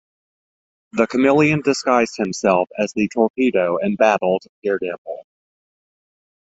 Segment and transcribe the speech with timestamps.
[0.93, 5.27] The Chameleon disguised himself as the Torpedo and battled Daredevil.